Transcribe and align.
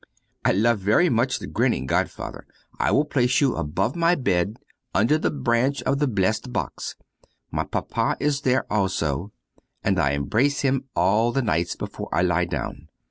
I 0.43 0.51
love 0.51 0.81
much 1.11 1.37
the 1.37 1.45
grinning 1.45 1.85
godfather. 1.85 2.47
I 2.79 2.89
will 2.89 3.05
place 3.05 3.39
you 3.39 3.55
above 3.55 3.95
my 3.95 4.15
bed, 4.15 4.57
under 4.95 5.19
the 5.19 5.29
branch 5.29 5.83
of 5.83 5.99
blessed 6.15 6.51
box. 6.51 6.95
My 7.51 7.65
Papa 7.65 8.17
is 8.19 8.41
there 8.41 8.65
also, 8.73 9.31
and 9.83 9.99
I 9.99 10.13
embrace 10.13 10.61
him 10.61 10.85
all 10.95 11.31
the 11.31 11.43
nights, 11.43 11.75
before 11.75 12.09
I 12.11 12.23
lie 12.23 12.45
down. 12.45 12.87